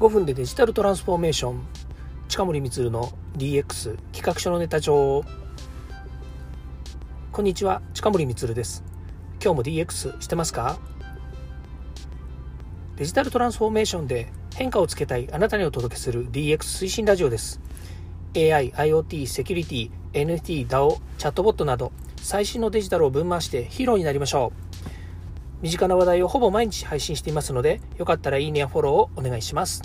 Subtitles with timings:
[0.00, 1.60] 5分でデジタルトランスフォーメーション。
[2.26, 5.24] 近森光の DX 企画書のネタ帳。
[7.30, 7.80] こんにちは。
[7.94, 8.82] 近森光です。
[9.40, 10.80] 今日も DX してますか？
[12.96, 17.60] デジタルトランスフォーメーションで変化をつけたいあなたにお届けする DX 推進ラジオです。
[18.36, 24.52] AI、IoT、セキュリティ、NFT、DAO、チャットボットなど最新のデジタルを分回してヒーローになりましょ
[24.90, 24.93] う。
[25.64, 29.80] 身近な話題をほぼ毎日配信していますので、よかったらいいねやフォローをお願いします。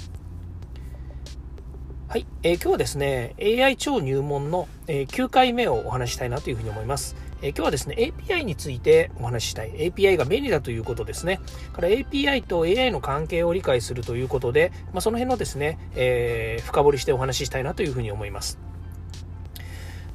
[2.10, 7.16] はい、えー、今日はですね、AI 超入門の、えー、9回目をお話したいなというふうに思います。
[7.42, 9.72] えー、今日はですね、API についてお話ししたい。
[9.72, 11.40] API が便利だということですね。
[11.72, 18.60] から API と AI の関係を理解するということで、まあ、その辺のですね、えー、深掘りしてお話ししたいなというふうに思います。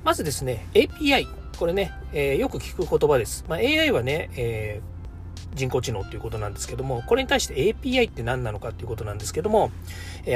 [0.05, 1.27] まずですね、API。
[1.59, 3.47] これね、えー、よく聞く言葉です。
[3.49, 4.94] まあ、AI はね、えー
[5.55, 9.71] 人工知能ということなんですけども、これに対して API って何なのかということなんですけども、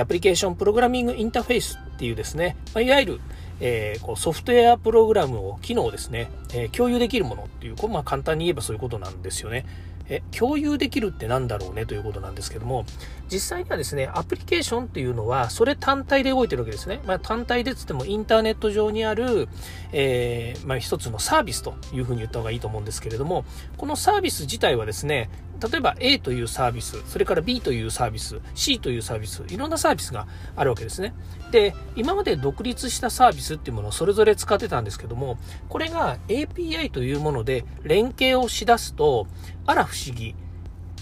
[0.00, 3.20] アプリケーションプログラミングインターフェースっていうですね、まあ、いわゆる、
[3.60, 9.66] えー、こうソフトウェアプログラムを、機能をですね、えー、共有できるものっていう、こうまあ簡単に言えばそういうことなんですよね。
[10.08, 12.84] え共有できるって何だろうねということなんですけども、
[13.30, 17.00] 実際にはですね、アプリケーションっていうのは、それ単体で動いてるわけですね。
[17.06, 19.48] まあ、単体でつってもインターネット上にある、
[19.92, 23.44] えー、まあ、一つのサービスというふうに言った方がいいと思うんですけれども、
[23.76, 31.14] このサービス自体はですね、例えば A というサービス、それから B というサービス、C というサービス、いろんなサービスがあるわけですね。
[31.50, 39.26] で、今まで独立したサービスっていうものをそれぞれ使ってたんですけども、これが API というもので連携をしだすと、
[39.66, 40.34] あら不思議。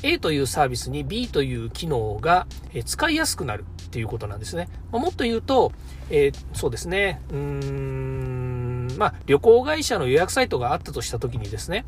[0.03, 2.47] A というサービスに B という機能が
[2.85, 4.69] 使いやすくなるっていうことなんですね。
[4.93, 5.73] もっと言うと、
[6.11, 8.56] えー、そうですね、うーん、
[8.99, 11.85] まあ、旅行会社の予約サイトがあったとしたときにですね、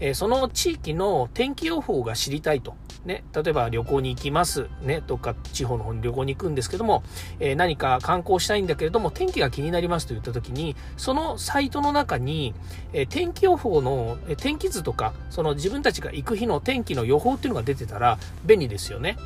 [0.00, 2.74] えー、その地域の天気予報が知りたいと。
[3.04, 4.66] ね、例えば旅行に行きます。
[4.82, 7.02] ね、どっか地方の方に旅行に行くんですけども、
[7.40, 12.54] えー、何か観光したいんだけれども、天気が気になりますと言った時に、そのサイトの中に、
[12.92, 19.16] えー、天気予報の、え天気図とか、その自分たちが行く日の天気の予報っていうのが出てたら便利ですよね。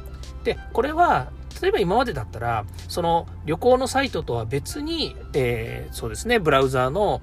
[0.44, 1.30] で、これは、
[1.60, 7.20] 例えば今までだったら、その旅行のサイトとは別に、えー、そうですね、ブラウザーの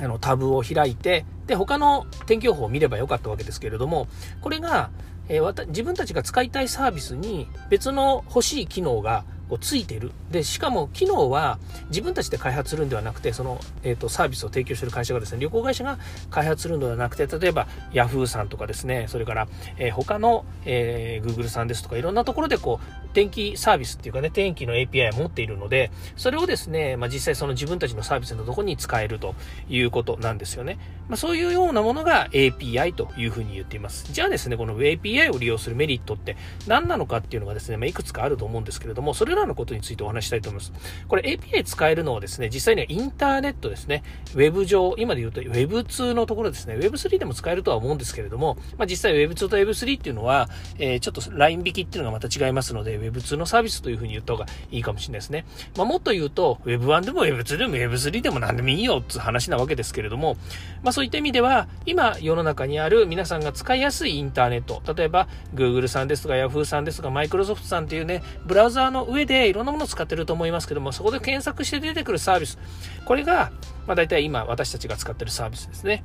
[0.00, 4.08] あのタブを開いて、で、他の天気予報を見ればよかったわけですけれども、
[4.40, 4.90] これが、
[5.28, 10.12] えー、自分たちが使いたいサービスに別の欲しい機能がこうついてる。
[10.30, 15.98] で、しかも機能は自分たちで開発するんではなくて、その、え、ー、と、サービスを提供してる会社がですね、旅行会社が
[16.30, 29.34] 開発するのではなくて、例えば Yahoo さんとかですね、それから、えー、他の、えー、Google さんですとか、いろんなところでこう、天気サービスっていうかね、天気の API を持っているので、それをですね、まあ、実際その自分たちのサービスのところに使えると
[29.68, 30.78] いうことなんですよね。
[31.08, 34.12] まあ、そういうようなものが API というふうに言っています。
[34.12, 36.36] じゃあですね、この API を利用するメリットって
[36.68, 40.72] 何なのかっていうのがですね、まあ、いくつかあると思うんですけれども、それらのことについてお話したいと思います。
[41.08, 44.02] これ API 使えるのはですね、実際にはインターネットですね、
[44.34, 55.44] ウェブ上、今で言うと Web2 のところですね、Web3 でも使えるとは思うんですけれども、まあ、実際 Web2 と Web3 っていうのは、えー、ちょっとライン引きっていうのがまた違いますので、Web2 のサービスというふうに言った方がいいかもしれないですね。
[55.76, 60.36] まあ、もっと言うと、Web1 でも Web2 でも Web3 でも何でもいいよって話なわけですけれども、
[60.82, 72.58] まあ、そういった意味では、今世の中にある皆さんが使いやすいインターネット、例えば Google さんですとか Yahoo さんですとか Microsoft さんっていうね、ブラウザーの上ででいろんなものを使ってると思いますけども、そこで検索して出てくるサービス、
[73.04, 73.52] これが、
[73.86, 76.02] まあ、大体今私たちが使ってるサービスですね。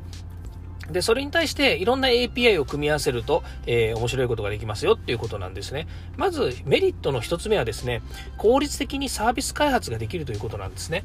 [0.92, 5.88] で、それに対していろんな API を組み合わせると、えー、面白いことができますよっていうことなんですね。
[6.18, 8.04] まず、メリットの一つ目はですね、
[8.38, 11.04] 効率的にサービス開発ができるということなんですね。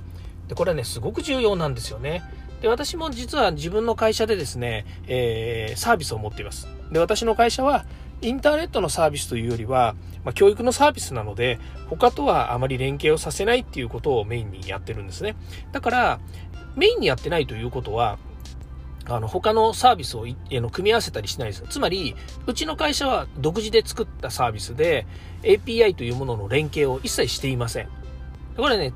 [0.49, 2.23] で、これはね、すごく重要なんですよね。
[2.61, 6.69] で、私も実は自分の会社でですね、えー、サービスを持っています。
[6.93, 7.87] で、私の会社は、
[8.23, 9.95] インターネットのサービスというよりは、
[10.25, 11.59] まあ、教育のサービスなので、
[11.89, 15.37] 他とはあまり連携をさせないっていうことをメインにやってるんですね。
[15.73, 16.21] だから、
[16.77, 18.19] メインにやってないということは、
[19.07, 21.65] あの、他のサービスをの組み合わせたりしないです。
[21.69, 22.15] つまり、
[22.47, 25.07] うちの会社は独自で作ったサービスで、
[25.43, 27.89] API というものの連携を一切していません。
[28.57, 28.93] これね、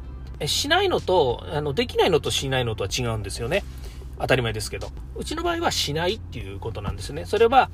[0.46, 3.64] しないのと、あの、できないのとしないのとは違うんですよね。
[4.18, 4.90] 当たり前ですけど。
[5.16, 7.24] うちの場合はしないっていうことなんですね。
[7.24, 7.70] それは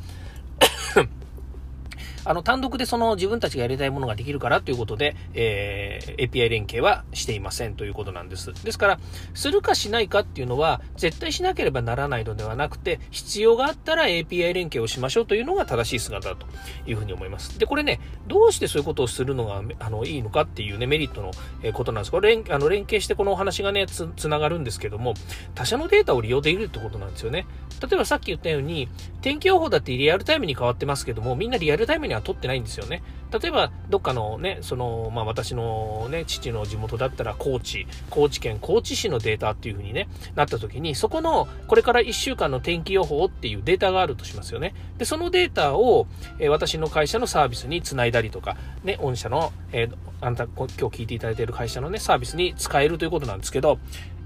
[2.25, 8.53] あの、単独でその自分たちがやりたいものができるからということで、えー、API 連携はしていませんということなんです。
[8.65, 8.99] ですから、
[9.35, 16.47] するかしないかっていうのは、絶対しなければならないのではなくて、必要があったら API 連携をしましょうというのが正しい姿だと
[16.87, 17.59] いうふうに思います。
[17.59, 21.33] で、これね、どうしてそういうことをするのが、あの、いいのかっていうね、メリットの
[21.73, 22.11] ことなんです。
[22.11, 25.15] これ、連あの連携してこのお話がね、つ、つながるんですけども、
[25.55, 27.47] 他社のデータを利用できるってことなんですよね。
[27.81, 28.89] 例えばさっき言ったように、
[29.23, 33.03] 天気予報だってリアルタイムに変わってますけども、みんなリアルタイムには取ってないんですよね。
[33.33, 44.75] 例えば、どっかのね、その、まあ私のね、父の地元だったら高知、高知県高知市のデータっていう風にね、なった時に、そこの、これから1週間の天気予報っていうデータがあるとしますよね。
[44.99, 46.07] で、そのデータを、
[46.39, 53.79] えー、私の会社のサービスにつないだりとか、ね、御社の、えー、あなた、今日聞いていただいている会社のね、サービスに使えるということなんですけど、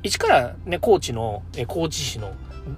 [0.02, 2.32] 一からね、高知の、え高知市の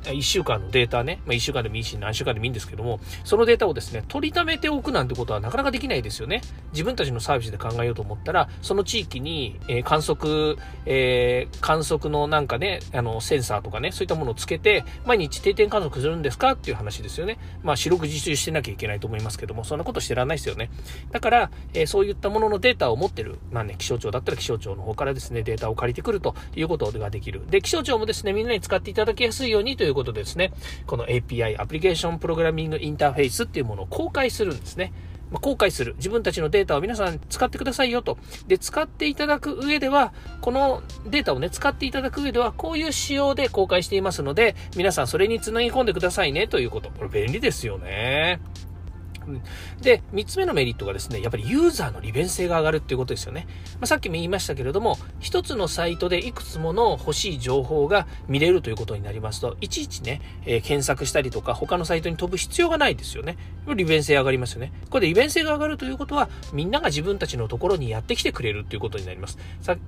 [0.05, 6.43] 1週間のデータね、まあ、1週間でもいいし、何週間でもいいんですけども、そのデータをですね、取りためておくなんてことはなかなかできないですよね。
[6.73, 17.39] 自分たちのサービスで考えようと思ったら、その地域に、えー、観測、えー、観測のなんかね、あの、センサーとかね、そういったものをつけて、毎日定点観測するんですかっていう話ですよね。
[17.63, 20.71] まあ、四六時中してなきゃいけないと思いますけども、そんなことしてらんないですよね。
[21.13, 27.43] だから、えー、そういったもののデータを持ってる、まあね、気象庁だったら気象庁の方からですね、データを借りてくるということができる。
[27.49, 30.53] で、気象庁もですね、みんなに使っていただきやすいようにということですね、
[30.87, 34.93] この API、アプリケーションプログラミングインターフェースっていうものを公開するんですね。
[35.31, 35.95] ま公開する。
[35.97, 38.19] 自分たちのデータを皆さん使ってくださいよと。
[38.47, 46.91] で、使っていただく上では、このデータをね、使っていただく上では、こういう仕様で公開していますので、皆さんそれにつなぎ込んでくださいねということ。
[46.91, 48.41] これ便利ですよね。
[49.81, 53.47] で、3つ目のメリットがですね、やっぱりユーザーの利便性が上がるっていうことですよね。
[53.75, 63.37] まあ、さっきも言いましたけれども、1つのサイトでいくつもの欲しい情報が見れるということになりますと、いちいちね、えー、検索したりとか、他のサイトに飛ぶ必要がないですよね。
[63.75, 64.73] 利便性上がりますよね。
[64.91, 69.39] これで利便性が上がるということは、みんなが自分たちのところにやってきてくれるっていうことになります。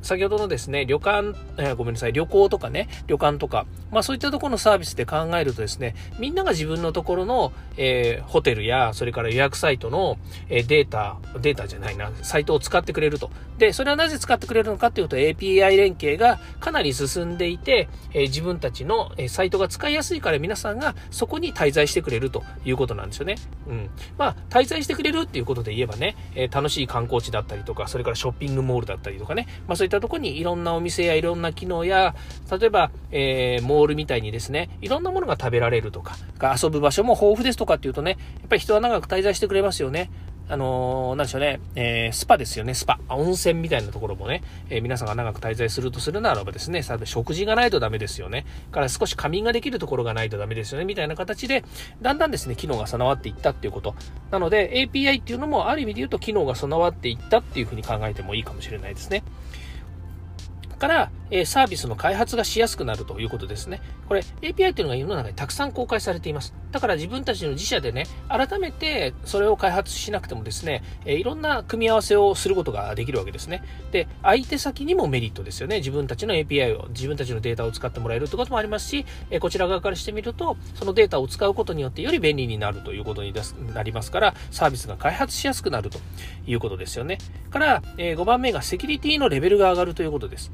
[0.03, 13.31] 先ほどのですね、旅館、えー、ごめんなさい、旅行とかね、旅館とか、まあそういったところのサービスで考えるとですね、みんなが自分のところの、えー、ホテルや、それから予約サイトのデータ、データじゃないな、サイトを使ってくれると。
[13.59, 23.37] で、それはなぜ使ってくれるのかっていうと API 連携がかなり進んでいて、え自分たちのサイトが使いやすいから皆さんがそこに滞在してくれるということなんですよね。
[23.67, 23.91] うん。
[24.17, 32.15] まあ、滞在してくれるっていうことで言えばね、え楽しい観光地だったりとか、それからショッピングモールだったりとかね、まあそういったとこにいろんなお店やいろんな機能や、
[32.51, 36.17] 例えば、えー、モールみたいにですね、いろんなものが食べられるとか、
[36.63, 40.11] 遊ぶ場所も豊富ですとかっていうとね、やっぱり人は長く滞滞在してくれますよね。
[40.51, 42.99] あのー、なんでしょうね、えー、スパですよね、スパ。
[43.11, 48.47] 温泉みたいなところもね、えー、皆さんが長く滞在するとするならばですね、食事がないとダメですよね。
[48.73, 51.65] から少し仮眠ができるところがないとダメですよね、みたいな形で、
[52.01, 53.95] だんだんですね、機能が備わっていったっていうこと。
[54.31, 59.23] なので、API っていうのもある意味で言うと機能が備わっていったっていうふうに考えてもいいかもしれないですね。
[60.79, 63.83] から、えサービスの開発がしやすくなるということですね。
[64.07, 66.55] これ API というのが世の中にたくさん公開されています。
[66.73, 73.63] だから自分たちの自社でね、改めてそれを開発しなくてもですね、えいろんな組み合わせをすることができるわけですね。
[73.93, 75.79] で、相手先にもメリットですよね。
[75.79, 83.35] 自分たちの API を、自分たちのデータを使ってもらえるってこともありますし、えこちら側からしてみると、そのデータを使うことによってより便利になるということに
[83.75, 85.99] なりますから、サービスが開発しやすくなると
[86.47, 87.19] いうことですよね。
[87.51, 90.51] から、え5番目がセキュリティのレベルが上がるということです。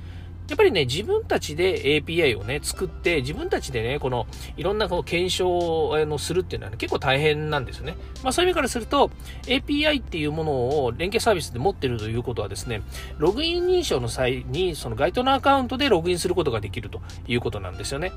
[0.48, 4.26] やっぱりね、自分たちで API をね、作って、自分たちでね、この、
[4.56, 7.96] いろんなこの検証をするっていうのは、ね、結構大変なんですよね。
[8.22, 9.10] まあそういう意味からすると、
[9.44, 10.52] API っていうもの
[10.84, 12.82] を連携サービスで持ってるということはですね、
[13.18, 18.12] ログイン認証の際に、その該当のアカウントでログインすることができるということなんですよね。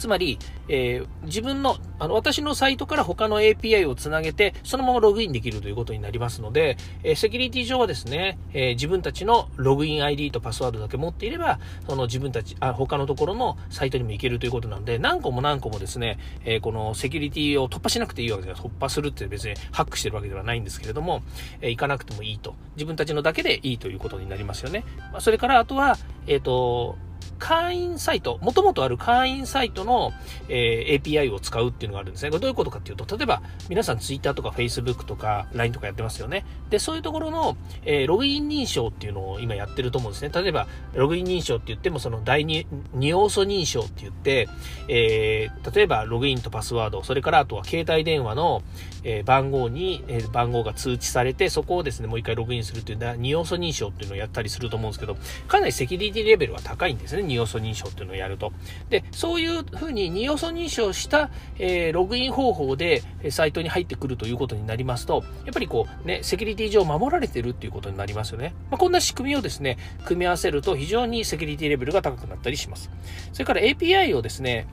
[0.00, 0.38] つまり、
[0.68, 18.62] えー、自分の、あの、私のサイトから他の API をつなげて、そのままログインできるということになりますので、えー、セキュリティ上はですね、えー、自分たちのログイン ID とパスワードだけ持っていれば、その自分たち、あ、他のところのサイトにも行けるということなので、何個も何個もですね、えこのセキュリティを突破しなくていいわけです。
[18.62, 21.22] 突破するって別にハックしてるわけではないんですけれども、
[21.60, 22.54] え行かなくてもいいと。
[22.76, 24.84] 自分たちのだけでいいということになりますよね。
[25.12, 26.96] まあ、それからあとは、えっ、と、
[27.40, 30.12] 会員サイト、もともとある会員サイトの、
[30.48, 32.30] えー、API を使うっていうのがあるんですね。
[32.30, 36.44] これどういうことかっていうと、例えば皆さん Twitter とか Facebook とか LINE とかやってますよね。
[36.68, 40.30] で、そういうところの、えー、ログイン認証っていうのを今やってると思うんですね。
[40.32, 44.48] 例えば、ログイン認証って言っても、その第二二要素認証って言って、
[44.88, 48.62] えー、例えばログインとパスワード、それからあとは携帯電話の、
[49.02, 55.16] え番号に、え番号が通知されて、そこをですね、もう一回ログインするっていう二要素認証っていうのをやったりすると思うんですけど、
[55.48, 57.22] かなりセキュリティレベルは高いんですね。
[57.30, 58.52] 二要素認証っていうのをやると。
[58.88, 68.54] で、そういうふうに二要素認証した、えー、ログイン方法でサイトに入ってくるということになりますと、やっぱりこうね、セキュリティ上守られてるっていうことになりますよね。
[68.70, 72.90] まあ、こんな仕組みをですね、組み合わせると非常にセキュリティレベルが高くなったりします。
[73.32, 74.66] それから API をですね、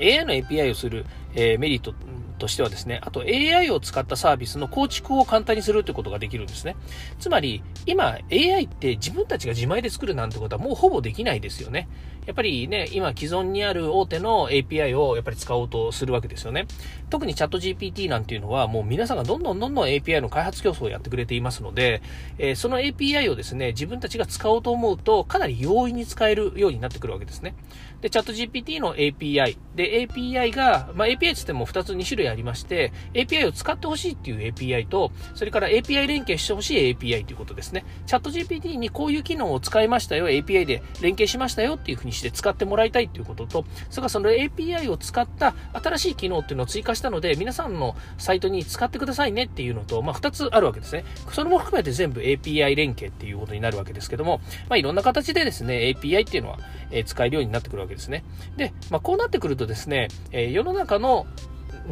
[0.00, 1.04] AI の API をする、
[1.34, 1.94] えー、メリット
[2.36, 6.76] としてはですね、あと AI を使ったサービスの構築を簡単にするということができるんですね。
[7.18, 11.88] つまり、今 AI って自分たちが自前で作るなんてことはもうほぼできないですよね。
[12.26, 16.66] やっぱりね、今既存にある大手の API をやっぱり使おうとするわけですよね。
[17.08, 22.02] 特にチャット GPT なんていうのはもう皆さんがどんどんどんどん API の開発競争をやってくれていますので、
[22.38, 27.54] えー、その API をですね、自分たちが使おうと思うとかなり容易に使えるようになってくるわけですね。
[28.00, 29.56] で、チャット GPT の API。
[29.74, 37.84] で、API が、まあ、API つっても2つ2種類ありまして、API を使ってほしいっていう API と、それから API 連携してほしい API ということですね。
[38.06, 51.04] チャット GPT にこういう機能を使いましたよ、API で連携しましたよっていうふうにして使ってもらいたいということと、それからその API を使った新しい機能っていうのを追加したので、皆さんのサイトに使ってくださいねっていうのと、まあ、2つあるわけですね。
[51.32, 56.58] それも含めて全部 API 連携っていうことになるわけですけども、まあ、いろんな形でですね、API っていうのは、
[56.90, 58.24] え使えるようになってくるわけですね。
[58.56, 61.26] で、まあ、こうなってくるとですね、世の中の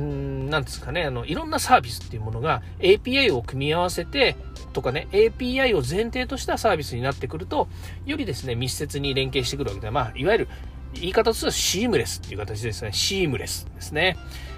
[0.01, 4.37] んなんですかね、あの、いろんなサービスっていうものが API を組み合わせて
[4.73, 7.69] とかね、API を前提としたサービスになってくると、
[8.05, 10.49] よりですね、密接に連携してくるわけで、まあ、いわゆる
[10.95, 12.93] 言い方としてはシームレスっていう形ですね。
[12.93, 14.17] シームレスですね。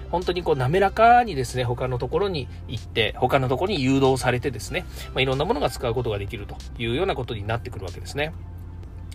[0.09, 8.33] 本当にこう滑らかにですね、他のところに行って、他のところに誘導されてですね、まあ、いろんなものが使うことができるというようなことになってくるわけですね。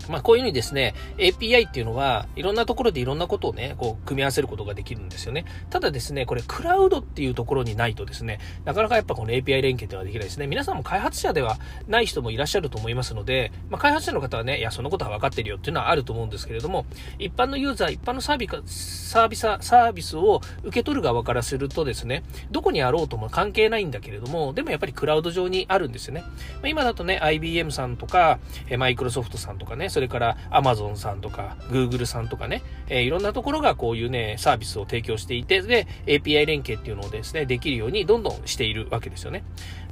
[0.08, 5.44] まあ、こういうふうにですね、API っていうのは、いろんなところでいろんなことをね、こう、組み合わせることができるんですよね。
[5.70, 10.46] ただですね、これ、クラウドっていうところにないとですね、なかなかやっぱこの API 連携っていうのはできないですね。
[10.46, 16.86] 皆さんも開発者ではない人もいらっしゃると思いますので、まあ、開発者の方はね、いや、そのことは分かってるよっていうのはあると思うんですけれども、
[17.18, 26.22] 一般のユーザー、一般のサービス、サービス、サービスを受け取る側からするとですね、どこにあろうとも関係ないんだけれども、でもやっぱりクラウド上にあるんですよね。
[26.22, 26.28] ま
[26.64, 28.38] あ、今だとね、IBM さんとか、
[28.78, 39.44] マイクロソフトさんとかね、それから Amazon マゾンさんとか、グーグルさんとかね、えー、いろんなところがこういうね、サービスを提供していて、で、API 連携っていうのをですね、できるようにどんどんしているわけですよね。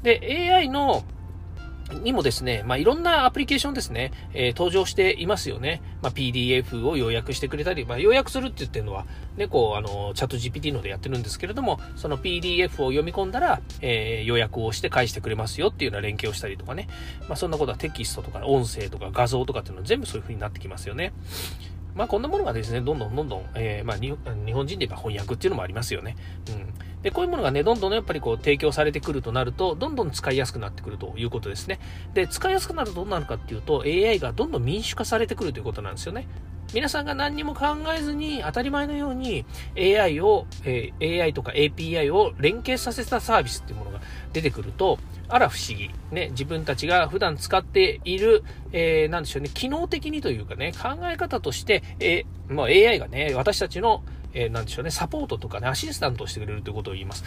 [0.03, 1.05] で、AI の
[1.95, 5.83] にもですね、まあ、いろんなアプリケーションですね、えー、登場していますよね。
[6.03, 9.07] まあ、PDF を要約してくれたり、まあ、要約するって言ってるのは、
[9.37, 16.89] ね、こう、あの、チャット GPT のでやってるんですけれども、その PDF を読み込んだら、えー、要約をして返してくれますよっていうような連携をしたりとかね。
[17.29, 21.13] まあ、そんなことはテキストとか音声とか画像とかっていうのは全部そういう風になってきますよね。
[21.95, 24.11] まあ、こんなものがですね、どんどんどんどん、えー、まあ、日
[24.53, 26.17] 本人で言えば翻訳っていうのもありますよね。
[26.49, 26.70] うん。
[27.03, 31.81] で、こういうものがね、どんどんやっぱりこう提供されてくるとなると、どんどん使いやすくなってくるということですね。
[32.15, 36.27] で、使いやすくなるとどうなるかっていうと、AI がどんどん民主化されてくるということなんですよね。
[36.73, 37.67] 皆さんが何にも考
[37.97, 39.45] えずに当たり前のように
[39.77, 44.01] AI を、えー、AI とか API を連携させたサービスっていうものが
[44.33, 45.91] 出てくると、あら不思議。
[46.13, 57.25] ね、自分たちが普段使っている、えー、なんでしょうね、機能的にというかね、考え方として、えー、まあ、AI がね、私たちのえー、でしょうね、サポートとかね、アシスタントをしてくれるということを言います。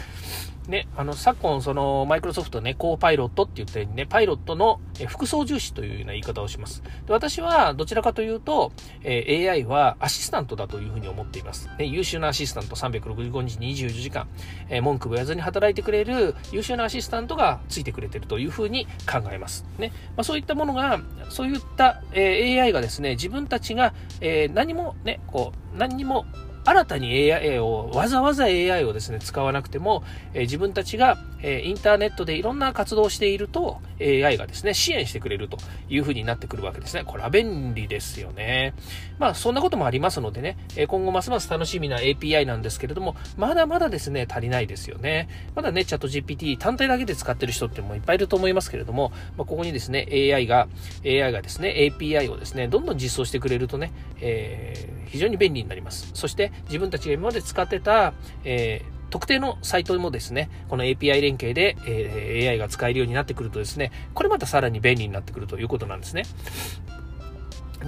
[0.67, 6.83] ね、あの、昨今、その、マイクロソフトね、コーパイロットって言ったようにね、パイロットの、え副操縦士というような言い方をします。
[7.05, 8.71] で私は、どちらかというと、
[9.03, 11.69] えー、AI はアシスタントだというふうに思っています。
[11.77, 14.27] ね、優秀なアシスタント、365日24時間、
[14.69, 19.65] えー、文句を言わずに働いてくれる優秀なアシスタントがついてくれてるというふうに考えます。
[19.79, 26.25] ね、まあ、そういったものが、そういった、えー、AI がですね、自分たちが、え、何もね、こう、何にも
[26.65, 30.03] 新たに AI を、わざわざ AI をですね、使わなくても、
[30.33, 35.57] えー、自分たちが、えー、インターネットでいろんな活動をしていると、AI がですね、支援してくれると
[35.89, 37.03] いうふうになってくるわけですね。
[37.05, 38.73] これは便利ですよね。
[39.19, 45.29] まあ、そんなこともありますのでね、え今後ますます楽しみな API なんですけれども、まだまだですね、足りないですよね。
[45.55, 50.67] まだね、チャット GPT 単体だけで使ってる人ってもいっぱいいると思いますけれども、まあ、ここにですね、AI が、
[51.05, 53.91] AI がですね、API をですね、どんどん実装してくれるとね、
[54.21, 56.09] えー、非常に便利になります。
[56.13, 66.23] そして、自分たちが今まで使ってた、えー特定のサイトもですね、この API 連携で、え、AI が使えるようになってくるとですね、これまたさらに便利になってくるということなんですね。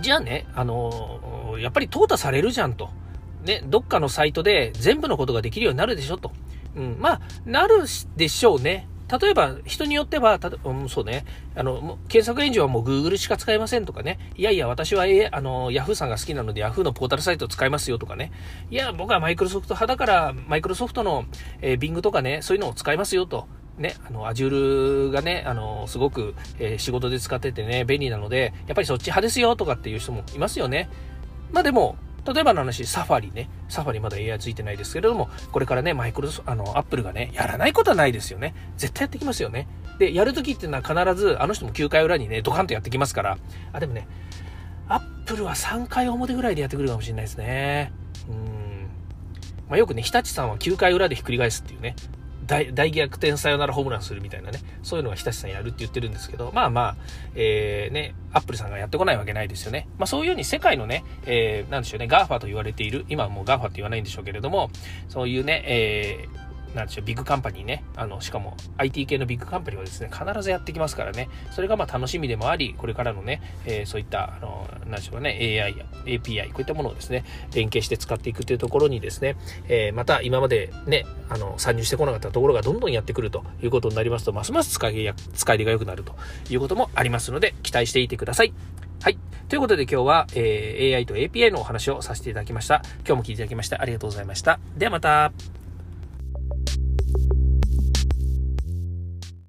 [0.02, 2.92] じゃあね、あの、やっぱり淘汰されるじゃんと。
[3.44, 6.32] ね、どっかのサイトで全部のことができるようになるでしょと。
[6.76, 8.88] うん、まあ、なるでしょうね。
[9.08, 18.32] 例えば、人によっては、たうん、そうね、あの、検索エンジンはもう Google しか使えませんとかね、いやいや、私は、えあの、Yahoo さんが好きなので Yahoo のポータルサイトを使いますよとかね、
[18.72, 21.26] いや、僕はマイクロソフト派だから、マイクロソフトの、
[21.62, 23.48] えー、Bing とかね、そういうのを使いますよと。
[23.78, 30.90] ね、あの、Azure がね、あの、すごく、えー、仕事で使っててね、便利なので、やっぱりそっち派ですよとかっていう人もいますよね。
[31.52, 33.50] まあでも、例えばの話、サファリね。
[33.70, 38.56] サファリまだ AI ついてないですけれども、これからね、マイクロソ、あの、アップルがね、やらないことはないですよね。
[38.78, 39.68] 絶対やってきますよね。
[40.00, 43.38] で、やるときっていうのは必ず、あの人も9回裏にね、ドカンとやってきますから。
[43.74, 44.08] あ、でもね、
[44.88, 47.92] アップルは3回表ぐらいでやってくるかもしれないですね。
[48.28, 48.90] うん。
[49.70, 51.96] まあ、よくね、日立さんは9回裏でひっくり返すっていうね、
[52.46, 56.96] 大逆転サヨナラホームランするみたいなね、そういうのは日立さんやるって言ってるんですけど、まあまあ、
[57.36, 59.88] えー、ね、アップルさんがやってこないわけないですよね。
[59.98, 64.70] まあそういうように世界のね、えー、なんでしょうね、 GAFA と言われている、今はもう GAFA って言わないんでしょうけれども、
[65.10, 66.45] そういうね、えー、
[66.76, 75.30] なんでしょう、 big company ね、あの、しかも IT 系の big company はですね、必ずやってきますからね、それがまあ楽しみでもあり、これからのね、えー、そういった、あの、なんでしょうね、
[75.64, 79.38] AI や API、こういったものをですね、連携して使っていくというところにですね、
[79.70, 86.16] えー、また今までね、あの、参入してこなかったところがどんどんやってくるということになりますと、ますます使いや、使い手が良くなると
[86.50, 88.54] いうこともありますので、期待していてください。
[89.02, 89.18] はい。
[89.50, 92.82] ということで今日は、えー、AI と API のお話をさせていただきました。
[93.08, 94.60] 今日も聞いていただきましてありがとうございました。
[94.76, 95.65] ではまた。